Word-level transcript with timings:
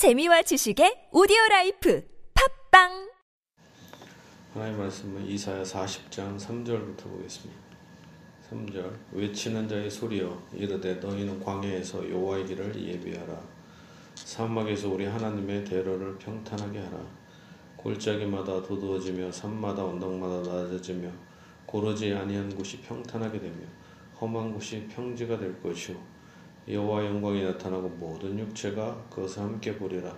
재미와 0.00 0.40
지식의 0.40 1.10
오디오 1.12 1.36
라이프 1.50 2.02
팟빵! 2.32 3.10
하나님 4.54 4.78
말씀은 4.78 5.26
이사야 5.26 5.62
40장 5.62 6.38
3절부터 6.38 7.02
보겠습니다. 7.02 7.60
3절 8.50 8.96
외치는 9.12 9.68
자의 9.68 9.90
소리여 9.90 10.42
이르되 10.54 10.94
너희는 10.94 11.44
광야에서 11.44 12.10
여호와의 12.10 12.46
길을 12.46 12.82
예비하라. 12.82 13.42
사막에서 14.14 14.88
우리 14.88 15.04
하나님의 15.04 15.66
대로를 15.66 16.16
평탄하게 16.16 16.78
하라. 16.78 16.98
골짜기마다 17.76 18.62
돋우어지며 18.62 19.30
산마다 19.30 19.84
언덕마다 19.84 20.50
낮아지며 20.50 21.10
고르지 21.66 22.14
아니한 22.14 22.56
곳이 22.56 22.80
평탄하게 22.80 23.38
되며 23.38 23.66
험한 24.18 24.54
곳이 24.54 24.88
평지가 24.88 25.38
될 25.38 25.60
것이요 25.60 26.09
여호와 26.72 27.04
영광이 27.06 27.42
나타나고 27.42 27.88
모든 27.88 28.38
육체가 28.38 29.06
그것을 29.10 29.42
함께 29.42 29.76
보리라 29.76 30.16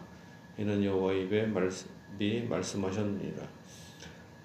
이는 0.58 0.82
여호와 0.84 1.12
입의 1.12 1.48
말씀이 1.48 2.43
말씀하셨느니라 2.48 3.46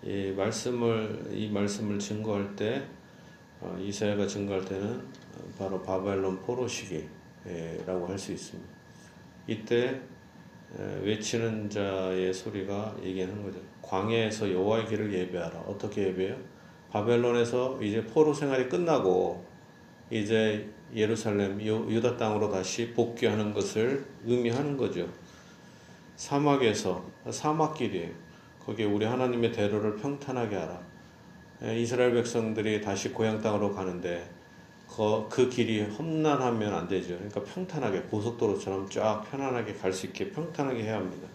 이 0.03 0.33
말씀을 0.35 1.27
이 1.31 1.49
말씀을 1.49 1.99
증거할 1.99 2.55
때 2.55 2.87
어, 3.59 3.75
이사야가 3.79 4.27
증거할 4.27 4.63
때는 4.63 5.01
바로 5.57 5.81
바벨론 5.81 6.39
포로 6.41 6.67
시기라고 6.67 8.07
할 8.07 8.17
수 8.17 8.31
있습니다. 8.31 8.69
이때 9.47 9.99
외치는 11.01 11.69
자의 11.69 12.33
소리가 12.33 12.95
얘기하는 13.01 13.41
거죠. 13.41 13.59
광야에서 13.81 14.51
여호와의 14.51 14.87
길을 14.87 15.13
예배하라. 15.13 15.59
어떻게 15.61 16.07
예배해요? 16.07 16.37
바벨론에서 16.91 17.81
이제 17.81 18.05
포로 18.05 18.33
생활이 18.33 18.67
끝나고 18.67 19.45
이제 20.11 20.69
예루살렘 20.95 21.61
유다 21.61 22.17
땅으로 22.17 22.49
다시 22.49 22.93
복귀하는 22.93 23.53
것을 23.53 24.05
의미하는 24.25 24.77
거죠. 24.77 25.07
사막에서 26.15 27.05
사막길이에요. 27.29 28.11
거기에 28.65 28.85
우리 28.85 29.05
하나님의 29.05 29.51
대로를 29.51 29.95
평탄하게 29.97 30.55
하라. 30.55 30.81
이스라엘 31.75 32.13
백성들이 32.13 32.81
다시 32.81 33.09
고향 33.09 33.41
땅으로 33.41 33.73
가는데 33.73 34.29
그, 34.87 35.27
그 35.29 35.49
길이 35.49 35.81
험난하면 35.81 36.73
안 36.73 36.87
되죠. 36.87 37.15
그러니까 37.15 37.43
평탄하게 37.43 38.01
고속도로처럼 38.03 38.89
쫙 38.89 39.23
편안하게 39.29 39.73
갈 39.75 39.93
수 39.93 40.05
있게 40.07 40.31
평탄하게 40.31 40.83
해야 40.83 40.95
합니다. 40.95 41.27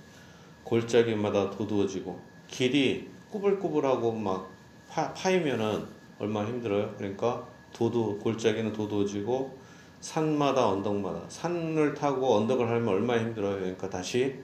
골짜기마다 0.64 1.50
도두어지고 1.50 2.18
길이 2.48 3.08
꾸불꾸불하고 3.30 4.12
막 4.12 4.50
파, 4.88 5.12
파이면은 5.12 5.86
얼마나 6.18 6.48
힘들어요. 6.48 6.94
그러니까 6.96 7.46
도두 7.72 8.18
골짜기는 8.22 8.72
도두어지고 8.72 9.58
산마다 10.00 10.68
언덕마다 10.68 11.22
산을 11.28 11.94
타고 11.94 12.34
언덕을 12.36 12.68
하면 12.68 12.88
얼마나 12.88 13.22
힘들어요. 13.22 13.56
그러니까 13.56 13.88
다시 13.88 14.36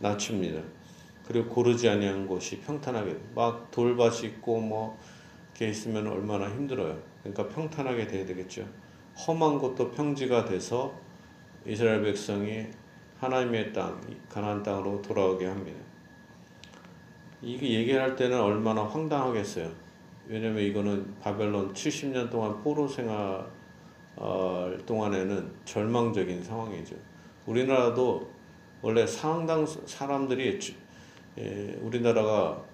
낮춥니다. 0.00 0.60
그리고 1.26 1.48
고르지 1.48 1.88
아니한 1.88 2.26
곳이 2.26 2.60
평탄하게 2.60 3.16
막 3.34 3.70
돌밭이 3.70 4.26
있고 4.26 4.60
뭐 4.60 4.98
이렇게 5.52 5.70
있으면 5.70 6.06
얼마나 6.06 6.48
힘들어요. 6.50 6.98
그러니까 7.22 7.48
평탄하게 7.48 8.06
돼야 8.06 8.26
되겠죠. 8.26 8.66
험한 9.26 9.58
곳도 9.58 9.90
평지가 9.90 10.44
돼서 10.44 10.94
이스라엘 11.66 12.02
백성이 12.02 12.66
하나님의 13.18 13.72
땅, 13.72 13.98
가나안 14.28 14.62
땅으로 14.62 15.00
돌아오게 15.00 15.46
합니다. 15.46 15.80
이게 17.40 17.70
얘기할 17.70 18.14
때는 18.14 18.38
얼마나 18.38 18.84
황당하겠어요. 18.84 19.85
왜냐면 20.28 20.62
이거는 20.62 21.14
바벨론 21.20 21.72
70년 21.72 22.30
동안 22.30 22.60
포로 22.62 22.88
생활 22.88 23.46
동안에는 24.84 25.52
절망적인 25.64 26.42
상황이죠. 26.42 26.96
우리나라도 27.46 28.28
원래 28.82 29.06
상당 29.06 29.64
사람들이 29.66 30.58
예, 31.38 31.78
우리나라가 31.80 32.64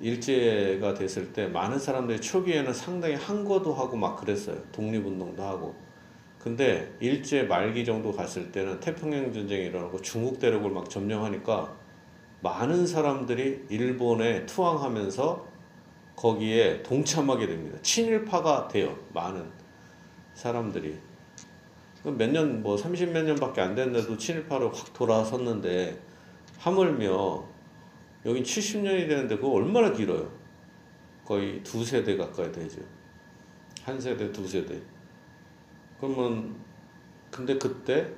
일제가 0.00 0.94
됐을 0.94 1.32
때 1.32 1.48
많은 1.48 1.78
사람들이 1.78 2.20
초기에는 2.20 2.72
상당히 2.72 3.14
항거도 3.14 3.74
하고 3.74 3.96
막 3.96 4.16
그랬어요. 4.16 4.62
독립운동도 4.70 5.42
하고. 5.42 5.74
근데 6.38 6.94
일제 7.00 7.42
말기 7.42 7.84
정도 7.84 8.12
갔을 8.12 8.52
때는 8.52 8.78
태평양 8.78 9.32
전쟁이 9.32 9.66
일어나고 9.66 10.00
중국 10.00 10.38
대륙을 10.38 10.70
막 10.70 10.88
점령하니까 10.88 11.76
많은 12.40 12.86
사람들이 12.86 13.66
일본에 13.68 14.46
투항하면서 14.46 15.57
거기에 16.18 16.82
동참하게 16.82 17.46
됩니다. 17.46 17.78
친일파가 17.80 18.66
돼요. 18.66 18.98
많은 19.14 19.48
사람들이. 20.34 20.98
몇 22.02 22.30
년, 22.30 22.60
뭐 22.60 22.76
30 22.76 23.12
몇 23.12 23.22
년밖에 23.22 23.60
안 23.60 23.74
됐는데도 23.76 24.16
친일파로 24.16 24.70
확 24.70 24.92
돌아섰는데 24.92 26.00
하물며 26.58 27.44
여긴 28.26 28.42
70년이 28.42 29.08
되는데 29.08 29.36
그거 29.36 29.50
얼마나 29.50 29.92
길어요? 29.92 30.28
거의 31.24 31.62
두 31.62 31.84
세대 31.84 32.16
가까이 32.16 32.50
되죠. 32.50 32.80
한 33.84 34.00
세대, 34.00 34.32
두 34.32 34.46
세대. 34.46 34.80
그러면 36.00 36.56
근데 37.30 37.56
그때 37.58 38.12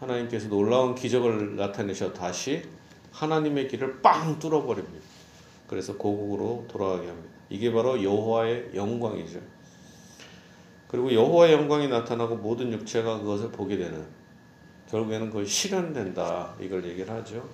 하나님께서 0.00 0.48
놀라운 0.48 0.96
기적을 0.96 1.54
나타내셔 1.54 2.12
다시 2.12 2.64
하나님의 3.12 3.68
길을 3.68 4.02
빵 4.02 4.38
뚫어버립니다. 4.40 5.07
그래서 5.68 5.96
고국으로 5.96 6.64
돌아가게 6.66 7.06
합니다. 7.06 7.30
이게 7.50 7.70
바로 7.72 8.02
여호와의 8.02 8.70
영광이죠. 8.74 9.40
그리고 10.88 11.12
여호와의 11.12 11.52
영광이 11.52 11.88
나타나고 11.88 12.36
모든 12.36 12.72
육체가 12.72 13.20
그것을 13.20 13.50
보게 13.50 13.76
되는 13.76 14.04
결국에는 14.88 15.28
그걸 15.28 15.46
실현된다 15.46 16.54
이걸 16.58 16.84
얘기를 16.84 17.12
하죠. 17.14 17.46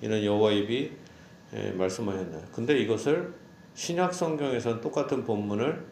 이는 0.00 0.24
여호와 0.24 0.50
입이 0.50 0.90
예, 1.54 1.70
말씀하셨나요? 1.72 2.42
근데 2.52 2.76
이것을 2.78 3.32
신약 3.74 4.12
성경에서는 4.12 4.80
똑같은 4.80 5.24
본문을 5.24 5.86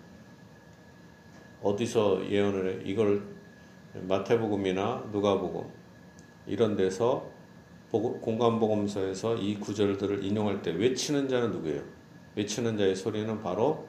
어디서 1.62 2.28
예언을 2.28 2.80
해? 2.80 2.90
이걸 2.90 3.22
마태복음이나 3.94 5.10
누가복음 5.12 5.68
이런 6.46 6.74
데서 6.74 7.29
공간복음서에서 7.90 9.36
이 9.36 9.56
구절들을 9.56 10.24
인용할 10.24 10.62
때 10.62 10.70
외치는 10.70 11.28
자는 11.28 11.50
누구예요? 11.50 11.82
외치는 12.36 12.76
자의 12.78 12.94
소리는 12.94 13.42
바로 13.42 13.88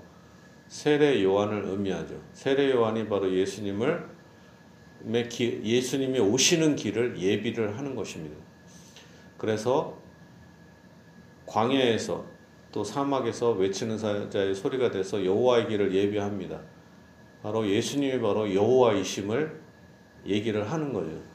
세례 0.67 1.23
요한을 1.23 1.65
의미하죠. 1.65 2.15
세례 2.33 2.71
요한이 2.71 3.07
바로 3.07 3.31
예수님을 3.31 4.09
예수님이 5.05 6.19
오시는 6.19 6.75
길을 6.75 7.19
예비를 7.19 7.77
하는 7.77 7.95
것입니다. 7.95 8.35
그래서 9.37 9.99
광야에서 11.45 12.25
또 12.71 12.83
사막에서 12.83 13.51
외치는 13.51 14.29
자의 14.29 14.55
소리가 14.55 14.91
돼서 14.91 15.25
여호와의 15.25 15.67
길을 15.67 15.93
예비합니다. 15.93 16.61
바로 17.43 17.67
예수님이 17.67 18.21
바로 18.21 18.53
여호와이심을 18.53 19.61
얘기를 20.27 20.71
하는 20.71 20.93
거죠. 20.93 21.30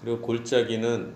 그리고 0.00 0.20
골짜기는 0.20 1.14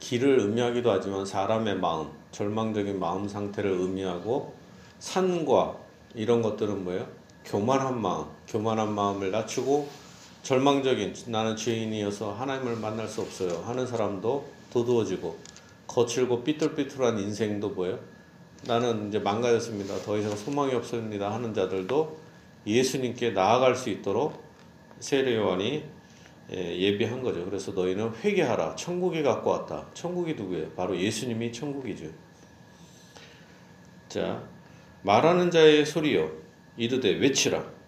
길을 0.00 0.40
의미하기도 0.40 0.90
하지만 0.90 1.26
사람의 1.26 1.78
마음, 1.78 2.08
절망적인 2.30 2.98
마음 2.98 3.26
상태를 3.26 3.70
의미하고 3.70 4.54
산과 4.98 5.76
이런 6.14 6.42
것들은 6.42 6.84
뭐예요? 6.84 7.08
교만한 7.44 8.00
마음, 8.00 8.26
교만한 8.46 8.92
마음을 8.92 9.30
낮추고 9.30 9.88
절망적인 10.42 11.14
나는 11.26 11.56
죄인이어서 11.56 12.34
하나님을 12.34 12.76
만날 12.76 13.08
수 13.08 13.22
없어요 13.22 13.62
하는 13.66 13.86
사람도 13.86 14.46
도두어지고 14.72 15.36
거칠고 15.86 16.44
삐뚤삐뚤한 16.44 17.18
인생도 17.18 17.70
뭐예요? 17.70 17.98
나는 18.66 19.08
이제 19.08 19.18
망가졌습니다. 19.18 19.96
더 20.02 20.18
이상 20.18 20.36
소망이 20.36 20.74
없습니다. 20.74 21.32
하는 21.32 21.54
자들도 21.54 22.18
예수님께 22.66 23.30
나아갈 23.30 23.74
수 23.74 23.88
있도록 23.88 24.42
세례 25.00 25.36
요한이 25.36 25.84
예, 26.52 26.78
예비한 26.78 27.22
거죠. 27.22 27.44
그래서 27.44 27.72
너희는 27.72 28.14
회개하라. 28.16 28.74
천국에 28.76 29.22
갖고 29.22 29.50
왔다. 29.50 29.86
천국이 29.92 30.34
누구예요? 30.34 30.70
바로 30.70 30.98
예수님이 30.98 31.52
천국이죠. 31.52 32.06
자, 34.08 34.42
말하는 35.02 35.50
자의 35.50 35.84
소리요. 35.84 36.30
이르되 36.76 37.10
외치라. 37.10 37.78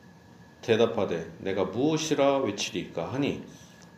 대답하되 0.61 1.33
내가 1.39 1.65
무엇이라 1.65 2.39
외치리까 2.39 3.13
하니 3.13 3.43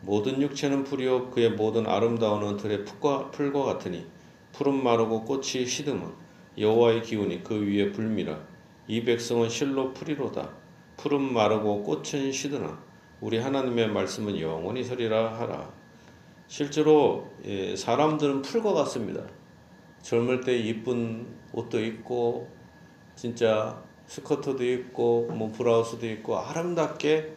모든 0.01 0.41
육체는 0.41 0.83
풀이요 0.83 1.31
그의 1.31 1.51
모든 1.51 1.87
아름다운 1.87 2.57
들의 2.57 2.85
풀과, 2.85 3.31
풀과 3.31 3.63
같으니 3.65 4.05
푸른 4.51 4.83
마르고 4.83 5.25
꽃이 5.25 5.65
시듬은 5.65 6.11
여호와의 6.57 7.01
기운이 7.01 7.43
그 7.43 7.65
위에 7.65 7.91
불미라 7.91 8.39
이 8.87 9.03
백성은 9.03 9.49
실로 9.49 9.93
풀이로다 9.93 10.49
푸른 10.97 11.33
마르고 11.33 11.83
꽃은 11.83 12.31
시드나 12.31 12.81
우리 13.23 13.37
하나님의 13.37 13.87
말씀은 13.87 14.37
영원히 14.37 14.83
서리라 14.83 15.39
하라 15.39 15.71
실제로 16.47 17.31
예, 17.45 17.73
사람들은 17.73 18.41
풀과 18.41 18.73
같습니다 18.73 19.23
젊을 20.01 20.41
때 20.41 20.57
이쁜 20.57 21.25
옷도 21.53 21.79
입고 21.79 22.49
진짜 23.15 23.81
스커트도 24.07 24.61
입고 24.61 25.27
뭐 25.31 25.49
브라우스도 25.53 26.05
입고 26.05 26.37
아름답게 26.37 27.33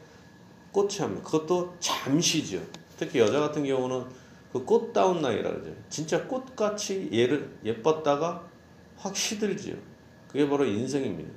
꽃참 0.72 1.22
그것도 1.22 1.76
잠시죠. 1.78 2.60
특히 2.96 3.20
여자 3.20 3.38
같은 3.38 3.64
경우는 3.64 4.06
그 4.52 4.64
꽃다운 4.64 5.22
나이라 5.22 5.52
그러죠. 5.52 5.72
진짜 5.88 6.26
꽃같이 6.26 7.10
얘를 7.12 7.56
예뻤다가 7.64 8.44
확 8.96 9.14
시들지요. 9.16 9.76
그게 10.26 10.48
바로 10.48 10.64
인생입니다. 10.64 11.30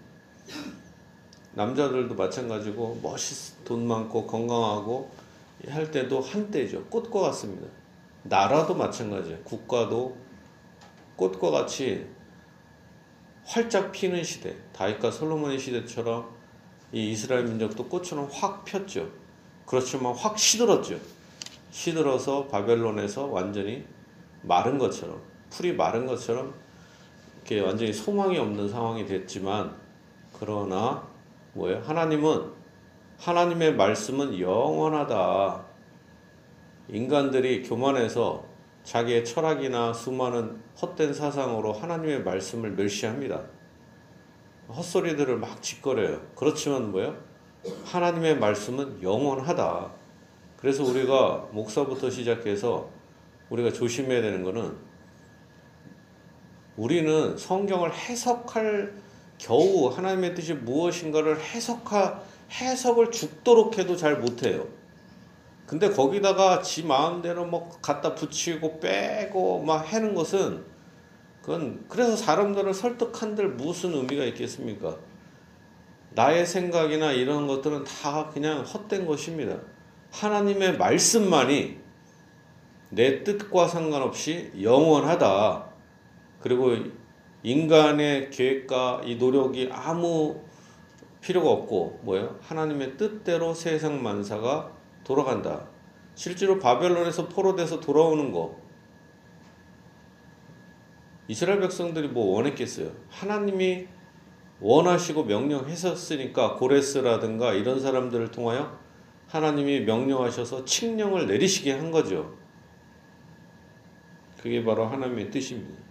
남자들도 1.53 2.15
마찬가지고 2.15 2.99
멋있, 3.01 3.63
돈 3.65 3.87
많고 3.87 4.27
건강하고 4.27 5.11
할 5.67 5.91
때도 5.91 6.21
한때죠. 6.21 6.85
꽃과 6.85 7.19
같습니다. 7.21 7.67
나라도 8.23 8.75
마찬가지예요. 8.75 9.39
국가도 9.43 10.15
꽃과 11.15 11.51
같이 11.51 12.07
활짝 13.45 13.91
피는 13.91 14.23
시대, 14.23 14.55
다윗과 14.73 15.11
솔로몬의 15.11 15.59
시대처럼 15.59 16.29
이 16.91 17.11
이스라엘 17.11 17.45
민족도 17.45 17.87
꽃처럼 17.87 18.29
확 18.31 18.63
폈죠. 18.63 19.09
그렇지만 19.65 20.13
확 20.13 20.37
시들었죠. 20.37 20.99
시들어서 21.71 22.47
바벨론에서 22.47 23.25
완전히 23.25 23.85
마른 24.41 24.77
것처럼 24.77 25.21
풀이 25.49 25.73
마른 25.73 26.05
것처럼 26.05 26.53
이렇게 27.37 27.59
완전히 27.61 27.91
소망이 27.91 28.37
없는 28.37 28.69
상황이 28.69 29.05
됐지만 29.05 29.75
그러나 30.39 31.07
뭐예요? 31.53 31.79
하나님은 31.79 32.51
하나님의 33.17 33.75
말씀은 33.75 34.39
영원하다. 34.39 35.65
인간들이 36.89 37.63
교만해서 37.63 38.45
자기의 38.83 39.25
철학이나 39.25 39.93
수많은 39.93 40.61
헛된 40.81 41.13
사상으로 41.13 41.73
하나님의 41.73 42.23
말씀을 42.23 42.71
멸시합니다. 42.71 43.43
헛소리들을 44.69 45.37
막 45.37 45.61
짓거려요. 45.61 46.21
그렇지만 46.35 46.91
뭐예요? 46.91 47.17
하나님의 47.85 48.39
말씀은 48.39 49.03
영원하다. 49.03 49.91
그래서 50.57 50.83
우리가 50.83 51.49
목사부터 51.51 52.09
시작해서 52.09 52.89
우리가 53.49 53.71
조심해야 53.71 54.21
되는 54.21 54.43
것은 54.43 54.77
우리는 56.77 57.37
성경을 57.37 57.93
해석할 57.93 58.93
겨우 59.39 59.89
하나님의 59.89 60.35
뜻이 60.35 60.53
무엇인가를 60.53 61.39
해석하 61.39 62.21
해석을 62.51 63.09
죽도록 63.09 63.79
해도 63.79 63.95
잘 63.95 64.17
못해요. 64.17 64.67
근데 65.65 65.89
거기다가 65.89 66.61
지 66.61 66.83
마음대로 66.83 67.45
뭐 67.45 67.69
갖다 67.81 68.15
붙이고 68.15 68.79
빼고 68.79 69.63
막 69.63 69.91
하는 69.93 70.13
것은 70.13 70.63
그건 71.41 71.85
그래서 71.87 72.15
사람들을 72.15 72.73
설득한들 72.73 73.49
무슨 73.49 73.93
의미가 73.93 74.25
있겠습니까? 74.25 74.97
나의 76.11 76.45
생각이나 76.45 77.11
이런 77.11 77.47
것들은 77.47 77.83
다 77.83 78.29
그냥 78.29 78.63
헛된 78.63 79.05
것입니다. 79.05 79.57
하나님의 80.11 80.77
말씀만이 80.77 81.77
내 82.89 83.23
뜻과 83.23 83.67
상관없이 83.67 84.51
영원하다. 84.59 85.69
그리고 86.41 86.75
인간의 87.43 88.31
계획과 88.31 89.01
이 89.05 89.15
노력이 89.15 89.69
아무 89.71 90.41
필요가 91.21 91.51
없고 91.51 92.01
뭐예요? 92.03 92.37
하나님의 92.41 92.97
뜻대로 92.97 93.53
세상 93.53 94.01
만사가 94.01 94.71
돌아간다. 95.03 95.67
실제로 96.15 96.59
바벨론에서 96.59 97.29
포로돼서 97.29 97.79
돌아오는 97.79 98.31
거 98.31 98.59
이스라엘 101.27 101.59
백성들이 101.59 102.09
뭐 102.09 102.35
원했겠어요? 102.35 102.91
하나님이 103.09 103.87
원하시고 104.59 105.23
명령했었으니까 105.23 106.55
고레스라든가 106.55 107.53
이런 107.53 107.79
사람들을 107.79 108.31
통하여 108.31 108.77
하나님이 109.27 109.81
명령하셔서 109.81 110.65
칙령을 110.65 111.27
내리시게 111.27 111.71
한 111.71 111.91
거죠. 111.91 112.35
그게 114.41 114.63
바로 114.63 114.85
하나님의 114.87 115.29
뜻입니다. 115.29 115.88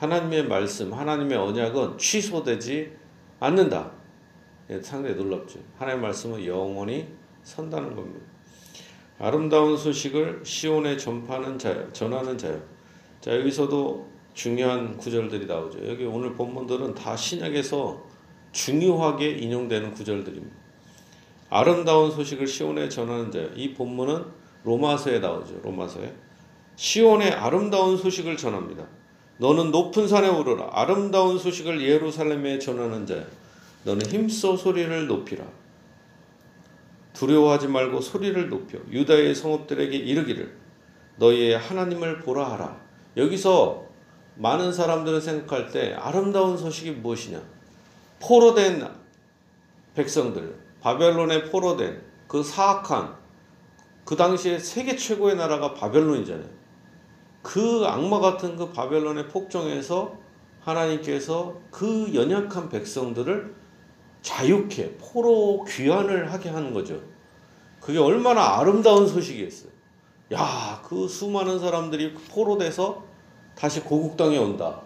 하나님의 0.00 0.48
말씀, 0.48 0.94
하나님의 0.94 1.36
언약은 1.36 1.98
취소되지 1.98 2.90
않는다. 3.38 3.90
예, 4.70 4.80
상당히 4.80 5.14
놀랍죠. 5.14 5.58
하나님의 5.76 6.02
말씀은 6.08 6.46
영원히 6.46 7.06
선다는 7.42 7.94
겁니다. 7.94 8.24
아름다운 9.18 9.76
소식을 9.76 10.40
시온에 10.42 10.96
전파하는 10.96 11.58
자요, 11.58 11.92
전하는 11.92 12.38
자요. 12.38 12.62
자, 13.20 13.36
여기서도 13.38 14.08
중요한 14.32 14.96
구절들이 14.96 15.44
나오죠. 15.44 15.86
여기 15.86 16.06
오늘 16.06 16.34
본문들은 16.34 16.94
다 16.94 17.14
신약에서 17.14 18.02
중요하게 18.52 19.32
인용되는 19.32 19.92
구절들입니다. 19.92 20.56
아름다운 21.50 22.10
소식을 22.10 22.46
시온에 22.46 22.88
전하는 22.88 23.30
자요. 23.30 23.50
이 23.54 23.74
본문은 23.74 24.24
로마서에 24.64 25.18
나오죠. 25.18 25.60
로마서에. 25.62 26.14
시온의 26.76 27.32
아름다운 27.32 27.98
소식을 27.98 28.38
전합니다. 28.38 28.86
너는 29.40 29.70
높은 29.70 30.06
산에 30.06 30.28
오르라. 30.28 30.68
아름다운 30.70 31.38
소식을 31.38 31.80
예루살렘에 31.80 32.58
전하는 32.58 33.06
자야. 33.06 33.24
너는 33.84 34.04
힘써 34.04 34.54
소리를 34.54 35.06
높이라. 35.06 35.42
두려워하지 37.14 37.68
말고 37.68 38.02
소리를 38.02 38.50
높여 38.50 38.78
유다의 38.90 39.34
성읍들에게 39.34 39.96
이르기를 39.96 40.58
너희의 41.16 41.56
하나님을 41.56 42.20
보라 42.20 42.52
하라. 42.52 42.80
여기서 43.16 43.86
많은 44.36 44.74
사람들은 44.74 45.22
생각할 45.22 45.70
때 45.70 45.94
아름다운 45.94 46.58
소식이 46.58 46.90
무엇이냐? 46.92 47.42
포로된 48.20 48.86
백성들, 49.94 50.54
바벨론에 50.82 51.44
포로된 51.44 52.02
그 52.28 52.42
사악한 52.42 53.16
그 54.04 54.16
당시에 54.16 54.58
세계 54.58 54.96
최고의 54.96 55.36
나라가 55.36 55.72
바벨론이잖아요. 55.72 56.59
그 57.42 57.84
악마 57.86 58.20
같은 58.20 58.56
그 58.56 58.70
바벨론의 58.70 59.28
폭정에서 59.28 60.18
하나님께서 60.60 61.56
그 61.70 62.14
연약한 62.14 62.68
백성들을 62.68 63.54
자유케 64.22 64.98
포로 64.98 65.64
귀환을 65.64 66.32
하게 66.32 66.50
하는 66.50 66.74
거죠. 66.74 67.00
그게 67.80 67.98
얼마나 67.98 68.58
아름다운 68.58 69.06
소식이었어요. 69.06 69.70
야, 70.34 70.82
그 70.84 71.08
수많은 71.08 71.58
사람들이 71.58 72.14
포로 72.14 72.58
돼서 72.58 73.04
다시 73.54 73.80
고국 73.80 74.16
땅에 74.16 74.36
온다. 74.36 74.82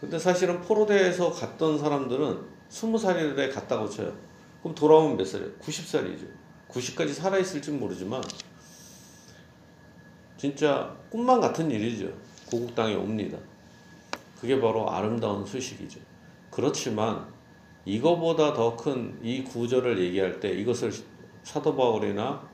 근데 0.00 0.18
사실은 0.18 0.60
포로대에서 0.60 1.30
갔던 1.30 1.78
사람들은 1.78 2.40
스무 2.68 2.98
살에 2.98 3.48
갔다고 3.48 3.88
쳐요. 3.88 4.12
그럼 4.62 4.74
돌아오면 4.74 5.16
몇 5.16 5.24
살이에요? 5.26 5.52
90살이죠. 5.60 6.26
90까지 6.68 7.12
살아있을지 7.12 7.70
모르지만 7.70 8.22
진짜 10.44 10.94
꿈만 11.08 11.40
같은 11.40 11.70
일이죠. 11.70 12.06
고국 12.50 12.74
땅에 12.74 12.94
옵니다. 12.94 13.38
그게 14.38 14.60
바로 14.60 14.90
아름다운 14.90 15.46
소식이죠. 15.46 15.98
그렇지만 16.50 17.26
이거보다 17.86 18.52
더 18.52 18.76
큰 18.76 19.18
이 19.22 19.42
구절을 19.42 19.98
얘기할 19.98 20.40
때 20.40 20.50
이것을 20.50 20.92
사도 21.42 21.74
바울이나 21.74 22.46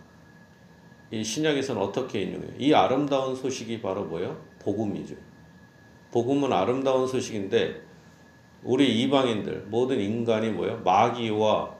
이 1.10 1.24
신약에서는 1.24 1.82
어떻게 1.82 2.22
인용해요? 2.22 2.52
이 2.58 2.72
아름다운 2.72 3.34
소식이 3.34 3.82
바로 3.82 4.04
뭐예요? 4.04 4.40
복음이죠. 4.60 5.16
복음은 6.12 6.52
아름다운 6.52 7.08
소식인데 7.08 7.82
우리 8.62 9.02
이방인들 9.02 9.66
모든 9.68 9.98
인간이 9.98 10.50
뭐예요? 10.50 10.80
마귀와 10.84 11.74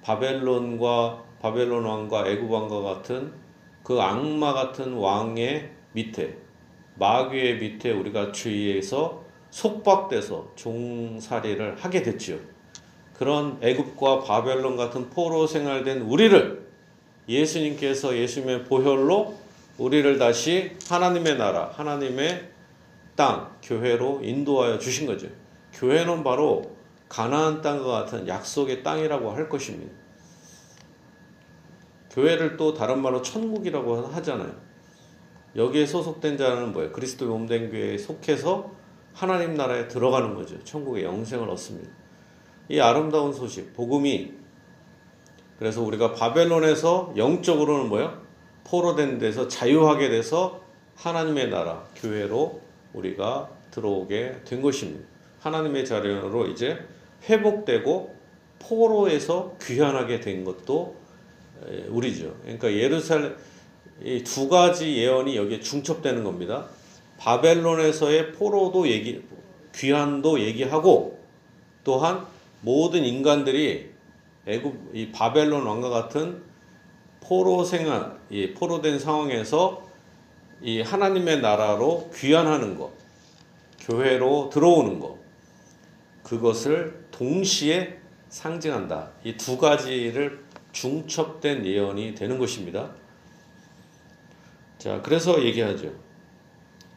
바벨론과 0.00 1.22
바벨론 1.38 1.84
왕과 1.84 2.28
애굽 2.28 2.50
왕과 2.50 2.80
같은 2.80 3.49
그 3.82 4.00
악마 4.00 4.52
같은 4.52 4.94
왕의 4.94 5.70
밑에 5.92 6.36
마귀의 6.96 7.58
밑에 7.58 7.92
우리가 7.92 8.32
주의해서 8.32 9.24
속박돼서 9.50 10.52
종살이를 10.54 11.76
하게 11.76 12.02
됐지요. 12.02 12.38
그런 13.14 13.58
애굽과 13.60 14.20
바벨론 14.20 14.76
같은 14.76 15.10
포로 15.10 15.46
생활된 15.46 16.02
우리를 16.02 16.66
예수님께서 17.28 18.16
예수님의 18.16 18.64
보혈로 18.64 19.38
우리를 19.78 20.18
다시 20.18 20.72
하나님의 20.88 21.36
나라, 21.36 21.70
하나님의 21.74 22.48
땅, 23.16 23.54
교회로 23.62 24.20
인도하여 24.22 24.78
주신 24.78 25.06
거죠. 25.06 25.28
교회는 25.72 26.22
바로 26.22 26.76
가나안 27.08 27.60
땅과 27.60 27.84
같은 27.84 28.28
약속의 28.28 28.82
땅이라고 28.82 29.32
할 29.32 29.48
것입니다. 29.48 29.99
교회를 32.10 32.56
또 32.56 32.74
다른 32.74 33.00
말로 33.02 33.22
천국이라고 33.22 33.96
하잖아요. 34.08 34.52
여기에 35.56 35.86
소속된 35.86 36.36
자는 36.36 36.72
뭐예요? 36.72 36.92
그리스도 36.92 37.26
몸된 37.26 37.70
교회에 37.70 37.98
속해서 37.98 38.72
하나님 39.12 39.54
나라에 39.54 39.88
들어가는 39.88 40.34
거죠. 40.34 40.62
천국의 40.64 41.04
영생을 41.04 41.48
얻습니다. 41.50 41.90
이 42.68 42.78
아름다운 42.78 43.32
소식, 43.32 43.74
복음이 43.74 44.32
그래서 45.58 45.82
우리가 45.82 46.14
바벨론에서 46.14 47.14
영적으로는 47.16 47.88
뭐예요? 47.88 48.22
포로된 48.64 49.18
데서 49.18 49.48
자유하게 49.48 50.08
돼서 50.08 50.62
하나님의 50.96 51.50
나라, 51.50 51.84
교회로 51.96 52.60
우리가 52.92 53.50
들어오게 53.70 54.42
된 54.44 54.62
것입니다. 54.62 55.06
하나님의 55.40 55.84
자녀로 55.84 56.46
이제 56.46 56.78
회복되고 57.24 58.14
포로에서 58.58 59.56
귀환하게 59.60 60.20
된 60.20 60.44
것도 60.44 60.96
우리죠. 61.88 62.36
그러니까 62.42 62.72
예루살렘 62.72 63.36
이두 64.02 64.48
가지 64.48 64.96
예언이 64.96 65.36
여기에 65.36 65.60
중첩되는 65.60 66.24
겁니다. 66.24 66.66
바벨론에서의 67.18 68.32
포로도 68.32 68.88
얘기, 68.88 69.22
귀환도 69.74 70.40
얘기하고 70.40 71.18
또한 71.84 72.26
모든 72.62 73.04
인간들이 73.04 73.90
애굽 74.46 74.92
이 74.94 75.12
바벨론 75.12 75.66
왕과 75.66 75.90
같은 75.90 76.42
포로 77.20 77.62
생활, 77.64 78.18
이 78.30 78.52
포로된 78.54 78.98
상황에서 78.98 79.86
이 80.62 80.80
하나님의 80.80 81.40
나라로 81.40 82.10
귀환하는 82.14 82.76
것, 82.78 82.90
교회로 83.80 84.50
들어오는 84.52 84.98
것, 84.98 85.16
그것을 86.22 87.06
동시에 87.10 87.98
상징한다. 88.28 89.10
이 89.24 89.36
두 89.36 89.58
가지를 89.58 90.49
중첩된 90.72 91.66
예언이 91.66 92.14
되는 92.14 92.38
것입니다. 92.38 92.90
자, 94.78 95.00
그래서 95.02 95.42
얘기하죠. 95.44 95.92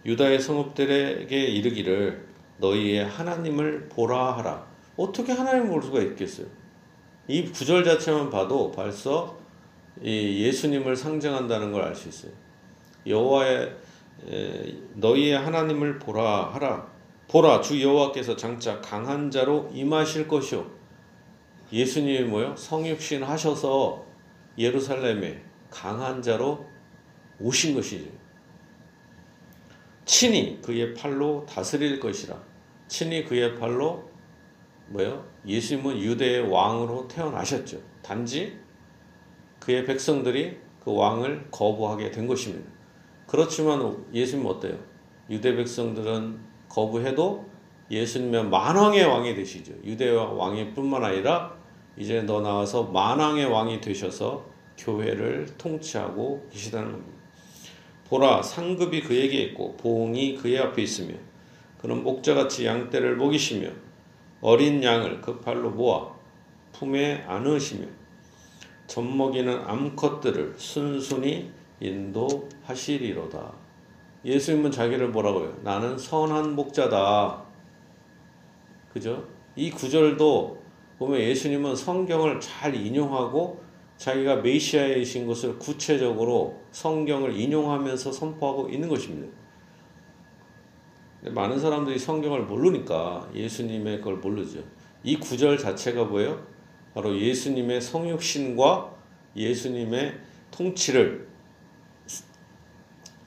유다의 0.05 0.39
성읍들에게 0.39 1.45
이르기를 1.47 2.27
너희의 2.57 3.05
하나님을 3.05 3.89
보라 3.89 4.37
하라. 4.37 4.65
어떻게 4.95 5.31
하나님을 5.31 5.69
볼 5.69 5.81
수가 5.81 6.01
있겠어요? 6.01 6.47
이 7.27 7.45
구절 7.45 7.83
자체만 7.83 8.29
봐도 8.29 8.71
벌써 8.71 9.37
이 10.01 10.43
예수님을 10.43 10.95
상징한다는 10.95 11.71
걸 11.71 11.83
알 11.83 11.95
수 11.95 12.09
있어요. 12.09 12.31
여호와의 13.07 13.75
너희의 14.95 15.37
하나님을 15.37 15.99
보라 15.99 16.53
하라. 16.53 16.87
보라 17.27 17.61
주 17.61 17.81
여호와께서 17.81 18.35
장차 18.35 18.79
강한 18.81 19.31
자로 19.31 19.69
임하실 19.73 20.27
것이요. 20.27 20.82
예수님이 21.73 22.25
뭐요? 22.29 22.55
성육신 22.55 23.23
하셔서 23.23 24.05
예루살렘에 24.59 25.43
강한 25.71 26.21
자로 26.21 26.67
오신 27.39 27.73
것이죠. 27.73 28.11
친히 30.05 30.61
그의 30.61 30.93
팔로 30.93 31.45
다스릴 31.49 31.99
것이라. 31.99 32.39
친히 32.87 33.25
그의 33.25 33.57
팔로 33.57 34.07
뭐요? 34.89 35.25
예수님은 35.47 35.97
유대의 35.97 36.47
왕으로 36.51 37.07
태어나셨죠. 37.07 37.81
단지 38.03 38.59
그의 39.59 39.83
백성들이 39.85 40.59
그 40.79 40.93
왕을 40.93 41.47
거부하게 41.49 42.11
된 42.11 42.27
것입니다. 42.27 42.69
그렇지만 43.25 44.05
예수님 44.13 44.45
어때요? 44.45 44.77
유대 45.27 45.55
백성들은 45.55 46.39
거부해도 46.69 47.49
예수님은 47.89 48.51
만왕의 48.51 49.05
왕이 49.05 49.33
되시죠. 49.33 49.73
유대 49.83 50.09
왕이 50.11 50.73
뿐만 50.73 51.03
아니라 51.03 51.62
이제 51.97 52.21
너 52.21 52.41
나와서 52.41 52.83
만왕의 52.83 53.45
왕이 53.45 53.81
되셔서 53.81 54.45
교회를 54.77 55.47
통치하고 55.57 56.47
계시다는 56.51 56.91
겁니다. 56.91 57.13
보라 58.05 58.41
상급이 58.41 59.01
그에게 59.01 59.41
있고 59.43 59.75
보응이 59.77 60.35
그의 60.35 60.59
앞에 60.59 60.81
있으며 60.81 61.15
그는 61.79 62.03
목자같이 62.03 62.65
양떼를 62.65 63.17
먹이시며 63.17 63.69
어린 64.41 64.83
양을 64.83 65.21
그 65.21 65.39
팔로 65.39 65.69
모아 65.69 66.13
품에 66.73 67.23
안으시며 67.27 67.87
젖먹이는 68.87 69.61
암컷들을 69.65 70.55
순순히 70.57 71.51
인도하시리로다. 71.79 73.53
예수님은 74.25 74.71
자기를 74.71 75.09
뭐라고요? 75.09 75.57
나는 75.63 75.97
선한 75.97 76.55
목자다. 76.55 77.43
그죠? 78.93 79.27
이 79.55 79.69
구절도 79.69 80.62
보면 81.05 81.19
예수님은 81.19 81.75
성경을 81.75 82.39
잘 82.39 82.75
인용하고 82.75 83.61
자기가 83.97 84.37
메시아이신 84.37 85.27
것을 85.27 85.57
구체적으로 85.59 86.61
성경을 86.71 87.39
인용하면서 87.39 88.11
선포하고 88.11 88.69
있는 88.69 88.89
것입니다. 88.89 89.33
많은 91.31 91.59
사람들이 91.59 91.97
성경을 91.97 92.43
모르니까 92.43 93.29
예수님의 93.33 94.01
걸 94.01 94.17
모르죠. 94.17 94.63
이 95.03 95.17
구절 95.17 95.57
자체가 95.57 96.05
뭐예요? 96.05 96.45
바로 96.93 97.17
예수님의 97.17 97.81
성육신과 97.81 98.93
예수님의 99.35 100.19
통치를 100.51 101.27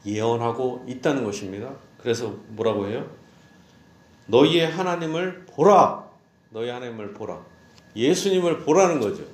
예언하고 0.04 0.84
있다는 0.86 1.24
것입니다. 1.24 1.74
그래서 1.98 2.36
뭐라고 2.48 2.86
해요? 2.86 3.10
너희의 4.26 4.70
하나님을 4.70 5.46
보라! 5.46 6.06
너희 6.50 6.68
하나님을 6.68 7.12
보라. 7.14 7.55
예수님을 7.96 8.60
보라는 8.60 9.00
거죠. 9.00 9.24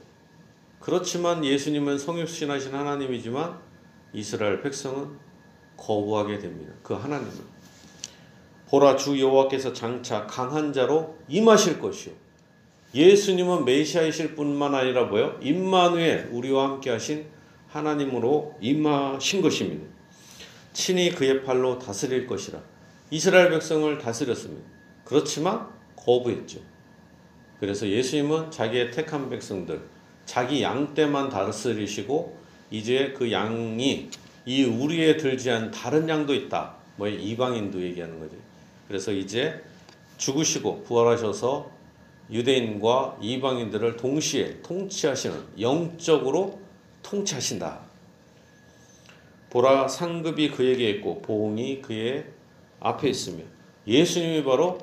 그렇지만 0.81 1.45
예수님은 1.45 1.99
성육신하신 1.99 2.75
하나님이지만 2.75 3.59
이스라엘 4.13 4.63
백성은 4.63 5.11
거부하게 5.77 6.39
됩니다. 6.39 6.73
그 6.83 6.95
하나님을. 6.95 7.33
보라 8.69 8.97
주 8.97 9.21
여호와께서 9.21 9.73
장차 9.73 10.27
강한 10.27 10.73
자로 10.73 11.19
임하실 11.29 11.79
것이요. 11.79 12.15
예수님은 12.95 13.65
메시아이실 13.65 14.35
뿐만 14.35 14.75
아니라 14.75 15.05
뭐요? 15.05 15.39
임마누엘 15.43 16.29
우리와 16.31 16.71
함께 16.71 16.91
하신 16.91 17.27
하나님으로 17.69 18.57
임하신 18.61 19.43
것입니다. 19.43 19.87
친히 20.73 21.11
그의 21.11 21.43
팔로 21.45 21.79
다스릴 21.79 22.27
것이라. 22.27 22.61
이스라엘 23.11 23.51
백성을 23.51 23.99
다스렸습니다. 23.99 24.67
그렇지만 25.05 25.69
거부했죠. 25.97 26.72
그래서 27.63 27.89
예수님은 27.89 28.51
자기의 28.51 28.91
택한 28.91 29.31
백성들, 29.31 29.83
자기 30.27 30.65
양 30.65 30.95
떼만 30.95 31.29
다스리시고 31.29 32.37
이제 32.73 33.15
그 33.17 33.31
양이 33.31 34.11
이 34.45 34.65
우리에 34.65 35.17
들지 35.17 35.49
않은 35.49 35.71
다른 35.71 36.09
양도 36.09 36.35
있다. 36.35 36.75
뭐 36.97 37.07
이방인도 37.07 37.81
얘기하는 37.81 38.19
거죠. 38.19 38.35
그래서 38.89 39.13
이제 39.13 39.63
죽으시고 40.19 40.83
부활하셔서 40.83 41.71
유대인과 42.33 43.19
이방인들을 43.23 43.97
동시에 43.97 44.61
통치하시는 44.63 45.61
영적으로 45.61 46.59
통치하신다. 47.05 47.79
보라 49.51 49.87
상급이 49.87 50.51
그에게 50.51 50.91
있고 50.91 51.23
보응이 51.23 51.81
그의 51.81 52.25
앞에 52.81 53.09
있으며 53.09 53.45
예수님이 53.87 54.43
바로 54.43 54.79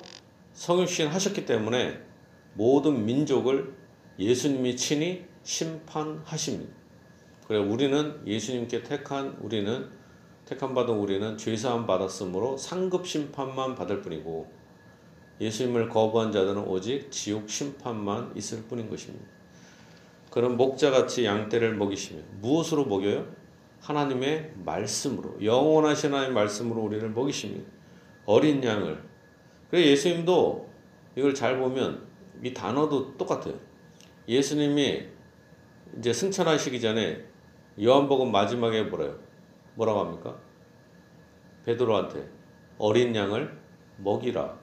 성육신 0.54 1.08
하셨기 1.08 1.46
때문에 1.46 2.08
모든 2.54 3.06
민족을 3.06 3.74
예수님이 4.18 4.76
친히 4.76 5.26
심판하십니다. 5.44 6.74
그래 7.48 7.60
우리는 7.60 8.22
예수님께 8.28 8.84
택한 8.84 9.38
우리는 9.42 9.90
택한 10.46 10.74
받은 10.74 10.94
우리는 10.94 11.38
죄사함 11.38 11.86
받았으므로 11.86 12.58
상급 12.58 13.08
심판만 13.08 13.76
받을 13.76 14.02
뿐이고 14.02 14.52
예수님을 15.40 15.90
거부한 15.90 16.32
자들은 16.32 16.68
오직 16.68 17.12
지옥 17.12 17.50
심판만 17.50 18.34
있을 18.36 18.64
뿐인 18.64 18.90
것입니다. 18.90 19.26
그런 20.30 20.58
목자같이 20.58 21.26
양떼를 21.26 21.76
먹이시며 21.76 22.22
무엇으로 22.42 22.86
먹여요? 22.86 23.28
하나님의 23.82 24.54
말씀으로 24.66 25.38
영원하신 25.42 26.14
하나님의 26.14 26.34
말씀으로 26.36 26.82
우리를 26.82 27.10
먹이십니다. 27.12 27.70
어린 28.26 28.64
양을 28.64 29.02
그래 29.70 29.86
예수님도 29.86 30.70
이걸 31.16 31.34
잘 31.34 31.58
보면 31.58 32.09
이 32.44 32.54
단어도 32.54 33.18
똑같아요. 33.18 33.56
예수님이 34.28 35.08
이제 35.98 36.14
승천하시기 36.14 36.80
전에 36.80 37.26
요한복음 37.82 38.32
마지막에 38.32 38.84
뭐래요? 38.84 39.20
뭐라고 39.76 40.00
합니까? 40.02 40.40
베드로한테 41.66 42.30
어린 42.78 43.16
양을 43.16 43.58
먹이라. 43.98 44.58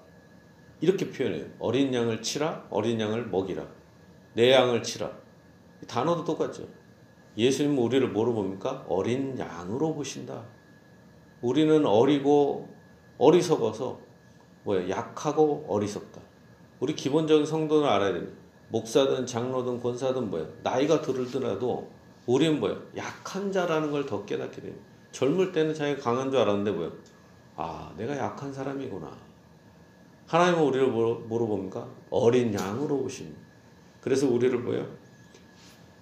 이렇게 0.80 1.10
표현해요. 1.10 1.46
어린 1.58 1.92
양을 1.92 2.22
치라, 2.22 2.66
어린 2.70 3.00
양을 3.00 3.26
먹이라. 3.28 3.66
내 4.34 4.52
양을 4.52 4.82
치라. 4.82 5.10
단어도 5.88 6.24
똑같죠. 6.24 6.68
예수님은 7.36 7.78
우리를 7.78 8.08
뭐로 8.10 8.34
봅니까? 8.34 8.84
어린 8.88 9.38
양으로 9.38 9.94
보신다. 9.94 10.46
우리는 11.42 11.84
어리고 11.84 12.68
어리석어서 13.18 14.00
뭐야 14.64 14.88
약하고 14.88 15.66
어리석다. 15.68 16.20
우리 16.80 16.94
기본적인 16.94 17.46
성도는 17.46 17.88
알아야 17.88 18.12
됩니다. 18.12 18.36
목사든 18.68 19.26
장로든 19.26 19.80
권사든 19.80 20.28
뭐야 20.30 20.46
나이가 20.62 21.00
들더라도 21.00 21.88
우리는 22.26 22.58
뭐야 22.58 22.76
약한 22.96 23.50
자라는 23.52 23.90
걸 23.90 24.04
더 24.06 24.24
깨닫게 24.24 24.60
됩니다. 24.60 24.84
젊을 25.12 25.52
때는 25.52 25.74
자기가 25.74 26.02
강한 26.02 26.30
줄 26.30 26.40
알았는데 26.40 26.72
뭐야 26.72 26.90
아 27.56 27.92
내가 27.96 28.16
약한 28.16 28.52
사람이구나. 28.52 29.10
하나님은 30.26 30.62
우리를 30.64 30.88
뭐로 30.88 31.46
봅니까? 31.46 31.88
어린 32.10 32.52
양으로 32.52 32.98
보십니다. 32.98 33.38
그래서 34.00 34.28
우리를 34.28 34.58
뭐야 34.58 34.84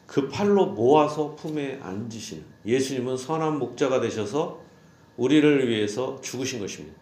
그 0.07 0.29
팔로 0.29 0.67
모아서 0.67 1.35
품에 1.35 1.79
앉으시는 1.83 2.45
예수님은 2.67 3.17
선한 3.17 3.59
목자가 3.59 4.01
되셔서 4.01 4.61
우리를 5.17 5.69
위해서 5.69 6.21
죽으신 6.21 6.61
것입니다. 6.61 6.97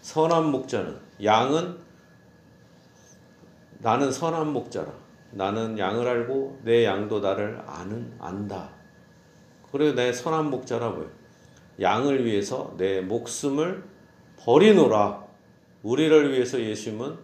선한 0.00 0.50
목자는 0.50 0.98
양은 1.22 1.83
나는 3.78 4.10
선한 4.12 4.52
목자라. 4.52 4.92
나는 5.32 5.78
양을 5.78 6.06
알고 6.06 6.60
내 6.62 6.84
양도 6.84 7.20
나를 7.20 7.60
아는 7.66 8.14
안다. 8.18 8.70
그리고 9.70 9.94
내 9.94 10.12
선한 10.12 10.50
목자라고요. 10.50 11.10
양을 11.80 12.24
위해서 12.24 12.74
내 12.76 13.00
목숨을 13.00 13.84
버리노라. 14.38 15.24
우리를 15.82 16.32
위해서 16.32 16.60
예수님은 16.60 17.18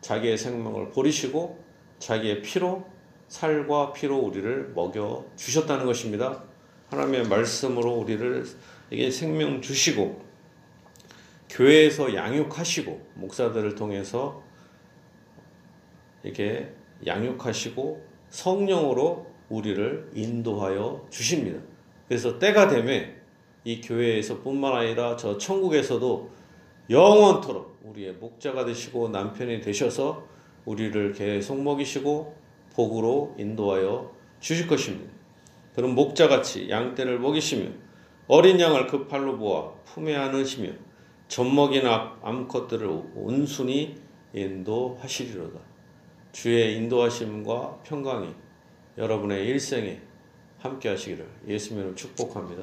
자기의 0.00 0.38
생명을 0.38 0.90
버리시고 0.90 1.62
자기의 1.98 2.42
피로 2.42 2.86
살과 3.28 3.92
피로 3.92 4.18
우리를 4.18 4.72
먹여 4.74 5.26
주셨다는 5.36 5.84
것입니다. 5.84 6.42
하나님의 6.90 7.28
말씀으로 7.28 7.92
우리를 7.92 8.46
이게 8.90 9.10
생명 9.10 9.60
주시고 9.60 10.24
교회에서 11.50 12.14
양육하시고 12.14 13.06
목사들을 13.14 13.74
통해서 13.74 14.45
이렇게 16.22 16.72
양육하시고 17.06 18.04
성령으로 18.28 19.26
우리를 19.48 20.10
인도하여 20.14 21.06
주십니다. 21.10 21.60
그래서 22.08 22.38
때가 22.38 22.68
되면 22.68 23.14
이 23.64 23.80
교회에서뿐만 23.80 24.72
아니라 24.72 25.16
저 25.16 25.38
천국에서도 25.38 26.30
영원토록 26.88 27.80
우리의 27.84 28.14
목자가 28.14 28.64
되시고 28.64 29.08
남편이 29.08 29.60
되셔서 29.60 30.24
우리를 30.64 31.12
계속 31.12 31.60
먹이시고 31.60 32.34
복으로 32.74 33.34
인도하여 33.38 34.12
주실 34.40 34.66
것입니다. 34.66 35.12
그런 35.74 35.94
목자같이 35.94 36.70
양떼를 36.70 37.18
먹이시며 37.18 37.70
어린 38.28 38.58
양을 38.58 38.86
그 38.86 39.06
팔로 39.06 39.38
보아 39.38 39.72
품에 39.84 40.14
안으시며 40.14 40.70
젖먹인 41.28 41.86
암컷들을 41.86 42.88
온순히 43.14 43.96
인도하시리로다. 44.32 45.58
주의 46.36 46.76
인도하심과 46.76 47.78
평강이 47.82 48.28
여러분의 48.98 49.46
일생에 49.46 49.98
함께 50.58 50.90
하시기를 50.90 51.26
예수님으로 51.48 51.94
축복합니다. 51.94 52.62